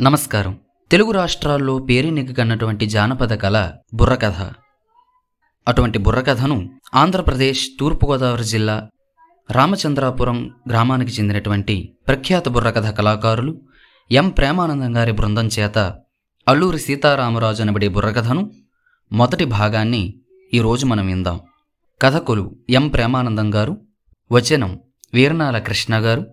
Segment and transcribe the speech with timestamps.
[0.00, 0.58] నమస్కారం.
[0.90, 4.50] తెలుగు రాష్ట్రాల్లో పేరెన్నికన్నటువంటి జానపద కళ బుర్రకథ.
[5.68, 8.88] అటువంటి బుర్రకథను ఆంధ్రప్రదేశ్ తూర్పుగోదావరి జిల్లా
[9.50, 13.60] రామచంద్రాపురం గ్రామానికి చెందినటువంటి ప్రఖ్యాత బుర్రకథ కళాకారులు
[14.10, 14.28] ఎం.
[14.28, 15.78] ప్రేమానందం గారి బృందం చేత
[16.48, 18.50] అల్లూరి సీతారామరాజు అనబడే బుర్రకథను
[19.12, 20.14] మొదటి భాగాన్ని
[20.54, 21.40] ఈరోజు మనం విందాం.
[22.02, 22.88] కథకులు ఎం.
[22.88, 23.76] ప్రేమానందం గారు
[24.32, 24.80] వచనం
[25.14, 26.26] వీరనాల కృష్ణ గారు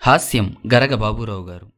[0.00, 1.75] హాస్యం గరగ బాబురావు గారు.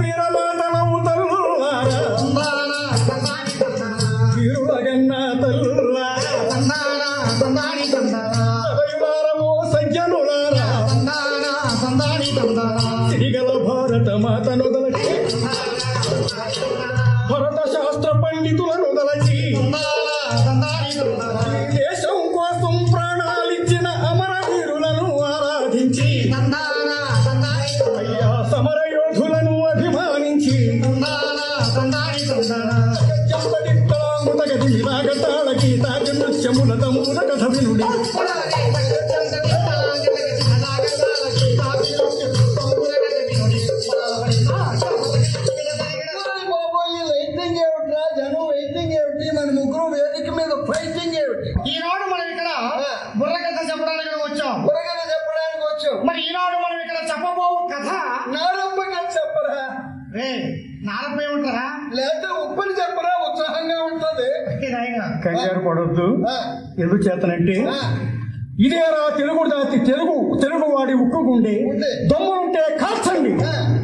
[0.00, 2.80] వీరమాతలము తల్లులారా,
[4.36, 5.12] వీరులగన్న
[5.42, 6.32] తల్లులారా,
[8.64, 10.66] సదయులారము సజ్జనులారా,
[34.70, 37.86] వినాగతాళ గీతాకి నృత్యముల తమ్ముల కథ వినుడి
[49.30, 51.50] మన ముగ్గురు వేదిక మీద ఫైటింగ్ ఏమిటి?
[65.66, 66.06] పడొద్దు.
[66.78, 67.56] ఎందుకు చేతనంటే
[68.60, 71.54] ఇదేరా తెలుగు జాతి తెలుగు తెలుగు వాడి ఉక్కుగుండే.
[72.10, 73.32] దమ్ములుంటే కాల్చండి.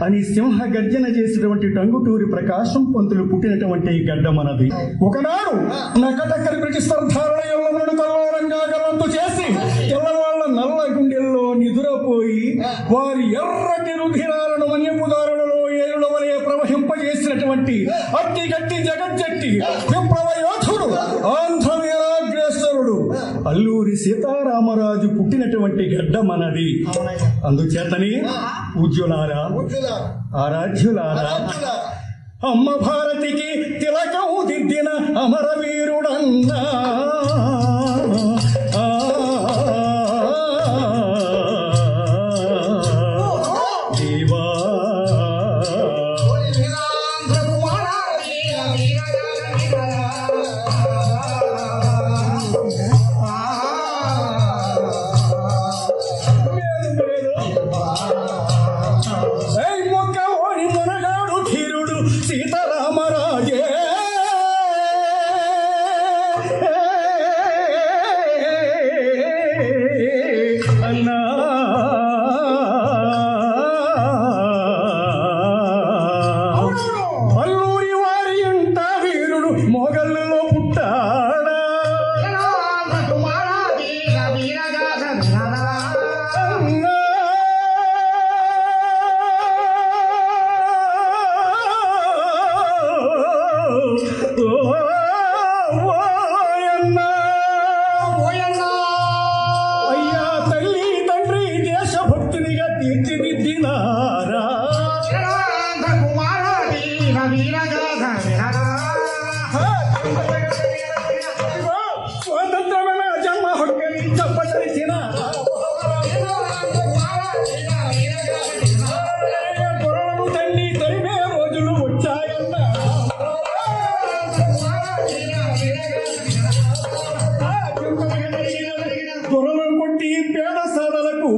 [0.04, 4.68] అని సింహ గర్జన చేసినటువంటి టంగుటూరి ప్రకాశం పంతులు పుట్టినటువంటి గడ్డ మనది.
[5.04, 5.54] ఒకనాడు
[6.00, 8.60] నకటక్కరి బ్రిటిష్ సర్దారుల ఎల్లలను కల్లోరంగా
[9.16, 9.46] చేసి
[9.90, 12.42] తెల్లవాళ్ళ నల్ల గుండెల్లో నిదురపోయి
[12.92, 17.76] వారి ఎర్రటి రుధిరాలను మన్యపుదారులలో ఏరుల వలె ప్రవహింపజేసినటువంటి
[18.18, 19.52] అట్టి గట్టి జగజ్జట్టి
[19.90, 20.25] విప్లవ
[23.50, 26.68] అల్లూరి సీతారామరాజు పుట్టినటువంటి గడ్డ మనది
[27.44, 28.10] అందుచేతని
[28.74, 29.42] పూజ్యులారా
[30.44, 31.28] ఆరాధ్యులారా.
[32.50, 33.48] అమ్మ భారతికి
[33.80, 34.88] తిలకం దిద్దిన
[35.24, 36.60] అమరవీరుడన్నా.
[61.95, 61.97] ధీరుడు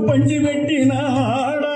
[0.08, 1.74] పంచిపెట్టినాడా?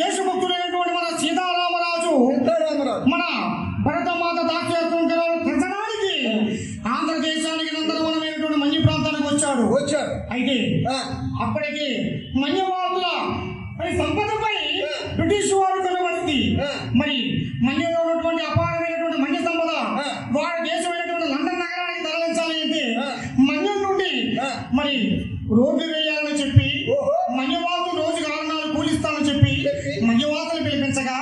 [0.00, 2.14] దేశభక్తుడైనటువంటి మన సీతారామరాజు.
[3.08, 3.22] మన
[3.84, 5.02] భరతమాత దాఖ్యాత్వం
[5.46, 6.12] పెంచడానికి
[6.88, 9.64] ఆంధ్రదేశానికి నందనవనమైనటువంటి మంచి ప్రాంతానికి వచ్చాడు.
[9.74, 10.12] వచ్చాడు.
[10.32, 10.56] అయితే
[11.42, 11.88] అప్పటికి
[12.36, 13.06] మన్యవాదుల
[13.78, 14.56] మరి సంపదపై
[15.16, 16.70] బ్రిటిష్ వారు కనుగొంది ఆ.
[16.94, 17.16] మరి
[17.62, 20.06] మన్యంలో ఉన్నటువంటి అపారమైనటువంటి మన్య సంపద ఆ.
[20.32, 23.06] వారి దేశమైనటువంటి లండన్ నగరానికి తరలించాలి అంటే ఆ.
[23.42, 24.48] మన్యం నుండి ఆ.
[24.74, 24.94] మరి
[25.58, 26.66] రోడ్డు వేయాలని చెప్పి.
[27.36, 29.52] మన్యవాదులు రోజుకు ఆరు నాలుగు కూలిస్తామని చెప్పి.
[30.06, 31.16] మన్యవాదులు పిలిపించగా.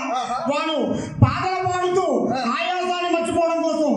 [0.51, 0.77] వాడు
[1.23, 2.07] పాటలు పాడుతూ.
[2.33, 3.93] ఆయాసాన్ని మర్చిపోవడం కోసం.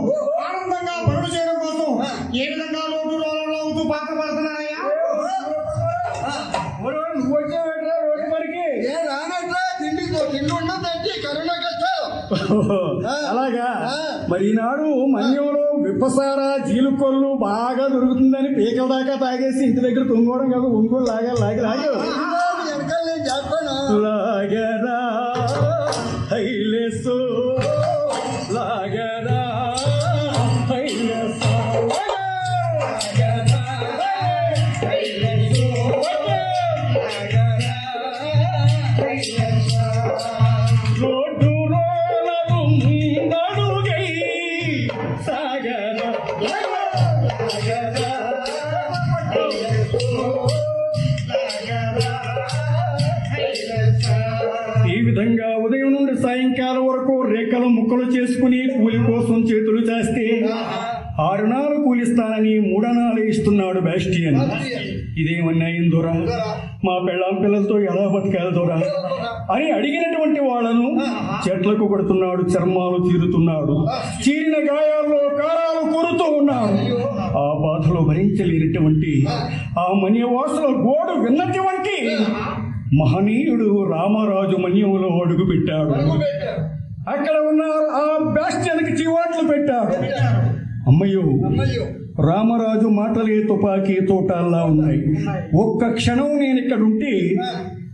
[0.48, 1.90] ఆనందంగా పనులు చేయడం కోసం.
[2.36, 4.71] ఏ విధంగా రోడ్డు రోడ్లు అవుతూ పాటలు పాడుతున్నారయ్యా
[13.30, 13.68] అలాగా.
[14.30, 21.06] మరి ఈనాడు మన్యంలో విప్పసారా జీలుకొల్లు బాగా దొరుకుతుందని పీకల దాకా తాగేసి ఇంటి దగ్గర తొంగోవడం కాదు ఒంగోలు
[21.06, 21.88] లాగా లాగి లాగి.
[55.04, 60.26] విధంగా ఉదయం నుండి సాయంకాలం వరకు రేఖలు ముక్కలు చేసుకుని కూలి కోసం చేతులు చేస్తే
[61.22, 64.38] ఆరునాలు కూలిస్తానని మూడనాలు ఇస్తున్నాడు బ్యాస్టియన్
[65.18, 66.14] ఇదేమన్నాయం దూరా
[66.86, 68.78] మా పెళ్ళాం పిల్లలతో ఎలా బతకాలి దూరా?
[69.54, 70.88] అని అడిగినటువంటి వాళ్ళను
[71.44, 73.76] చెట్లకు కొడుతున్నాడు చర్మాలు తీరుతున్నాడు.
[74.24, 76.78] చీరిన గాయాల్లో కారాలు కొరుతూ ఉన్నాడు.
[77.38, 79.12] ఆ బాధలో భరించలేనటువంటి
[79.80, 81.96] ఆ మన్యవాసుల గోడు విన్నటువంటి
[83.00, 85.92] మహనీయుడు రామరాజు మన్యములో అడుగు పెట్టాడు.
[87.12, 87.64] అక్కడ ఉన్న
[88.00, 88.04] ఆ
[88.34, 89.94] బ్యాస్టియన్కి చివాట్లు పెట్టాడు.
[90.88, 91.24] అమ్మయ్యో
[92.30, 95.00] రామరాజు మాటలే తుపాకీ తోటాల్లా ఉన్నాయి.
[95.64, 97.14] ఒక్క క్షణం నేను ఇక్కడ ఉంటే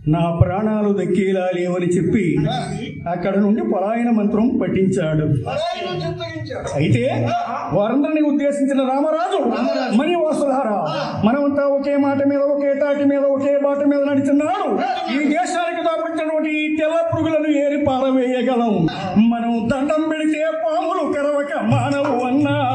[0.08, 2.24] నా ప్రాణాలు దక్కేలా లేవని చెప్పి
[3.12, 5.26] అక్కడ నుండి పలాయన మంత్రం పఠించాడు.
[6.78, 7.02] అయితే
[7.76, 9.40] వారందరిని ఉద్దేశించిన రామరాజు
[9.98, 10.76] మణి వాసులారా
[11.26, 14.68] మనమంతా ఒకే మాట మీద ఒకే తాటి మీద ఒకే బాట మీద నడుచున్నాడు
[15.16, 18.74] ఈ దేశానికి దాపుచ్చినటువంటి ఈ తెల్ల పురుగులను ఏరి పారవేయగలం.
[19.32, 22.67] మనం దండం పెడితే పాములు కరవక మానవు అన్నాడా.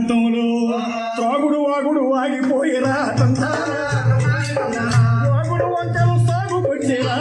[0.00, 0.44] ప్రాంతంలో
[1.16, 2.96] త్రాగుడు వాగుడు ఆగిపోయేరా
[5.26, 7.16] వాగుడు వంకలు సాగు వచ్చేరా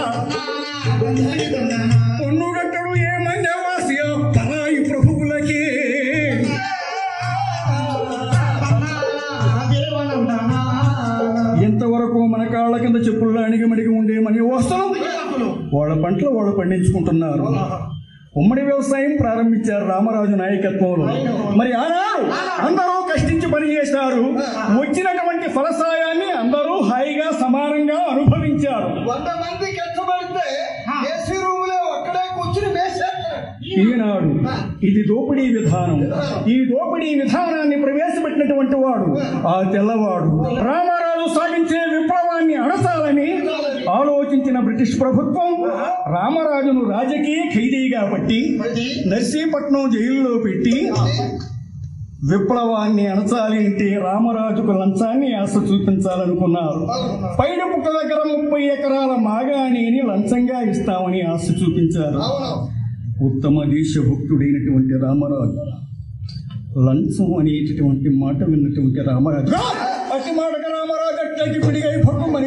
[2.19, 3.97] పొన్నుగట్టడు ఏ మన్యవాసి
[4.35, 5.61] పరాయి ప్రభువులకి?
[11.63, 14.85] ఎంతవరకు మన కాళ్ళ కింద చెప్పుల్లో అణిగి మడిగి ఉండే మన వస్తువు
[15.75, 17.45] వాళ్ళ పంటలు వాళ్ళు పండించుకుంటున్నారు.
[18.37, 21.05] ఉమ్మడి వ్యవసాయం ప్రారంభించారు రామరాజు నాయకత్వంలో.
[21.55, 22.23] మరి ఆనాడు
[22.61, 24.23] అందరూ కష్టించి పని చేశారు.
[24.79, 28.89] వచ్చినటువంటి ఫలసాయాన్ని అందరూ హాయిగా సమానంగా అనుభవించారు.
[29.09, 30.45] వంద మంది కష్టపడితే
[31.07, 33.41] ఏసీ రూములే ఒక్కడే కూర్చుని మేసేస్తాడు
[33.83, 34.29] ఈనాడు
[34.87, 35.97] ఇది దోపిడీ విధానం.
[36.49, 39.07] ఈ దోపిడీ విధానాన్ని ప్రవేశపెట్టినటువంటి వాడు
[39.47, 39.55] ఆ.
[39.73, 40.29] తెల్లవాడు.
[40.67, 41.05] రామారాజు
[41.35, 43.27] సాగించే విప్లవాన్ని అణచాలని
[43.89, 45.51] ఆలోచించిన బ్రిటిష్ ప్రభుత్వం
[46.15, 48.39] రామరాజును రాజకీయ ఖైదీగా పట్టి
[49.07, 50.75] నర్సీపట్నం జైలులో పెట్టి
[52.31, 56.81] విప్లవాన్ని అణచాలి అంటే రామరాజుకు లంచాన్ని ఆశ చూపించాలనుకున్నారు.
[57.39, 62.21] పైన పుట్ట దగ్గర ముప్పై ఎకరాల మాగాణిని లంచంగా ఇస్తామని ఆశ చూపించారు.
[63.25, 65.61] ఉత్తమ దేశభక్తుడైనటువంటి రామరాజు
[66.87, 69.53] లంచం అనేటటువంటి మాట విన్నటువంటి రామరాజు
[70.15, 71.95] అట్టి మాటకు రామరాజు అట్లకి పిడిగై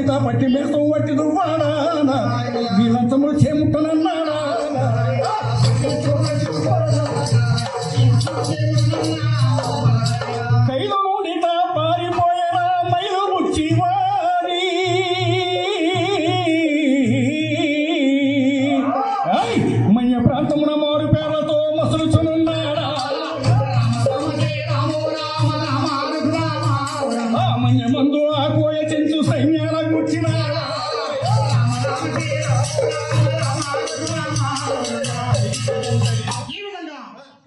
[0.01, 1.71] పట్టు మనిత పట్టి మేసం వట్టి దువ్వాడా
[2.83, 3.33] ఈ లంచములు